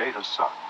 data 0.00 0.24
suck. 0.24 0.69